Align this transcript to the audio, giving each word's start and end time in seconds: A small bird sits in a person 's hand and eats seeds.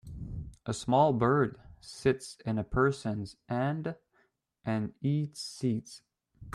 A 0.65 0.73
small 0.73 1.13
bird 1.13 1.59
sits 1.79 2.35
in 2.43 2.57
a 2.57 2.63
person 2.63 3.23
's 3.23 3.35
hand 3.47 3.93
and 4.65 4.95
eats 4.99 5.39
seeds. 5.41 6.01